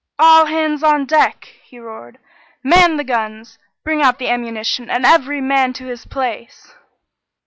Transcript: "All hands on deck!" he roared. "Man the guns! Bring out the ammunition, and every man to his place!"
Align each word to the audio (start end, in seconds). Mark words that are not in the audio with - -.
"All 0.17 0.47
hands 0.47 0.81
on 0.81 1.05
deck!" 1.05 1.45
he 1.63 1.77
roared. 1.77 2.17
"Man 2.63 2.97
the 2.97 3.03
guns! 3.03 3.59
Bring 3.83 4.01
out 4.01 4.17
the 4.17 4.29
ammunition, 4.29 4.89
and 4.89 5.05
every 5.05 5.41
man 5.41 5.73
to 5.73 5.85
his 5.85 6.07
place!" 6.07 6.73